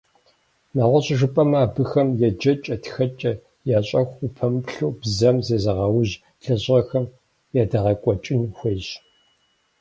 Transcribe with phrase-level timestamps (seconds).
[0.75, 3.31] Нэгъуэщӏу жыпӏэмэ, абыхэм еджэкӏэ-тхэкӏэ
[3.77, 7.05] ящӏэху упэмыплъэу, бзэм зезыгъэужь лэжьыгъэхэр
[7.61, 8.87] ядегъэкӏуэкӏын хуейщ.